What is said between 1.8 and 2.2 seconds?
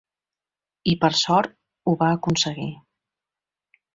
ho va